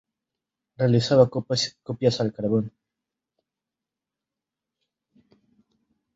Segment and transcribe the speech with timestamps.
[0.77, 1.29] Realizaba
[1.85, 2.73] copias al carbón.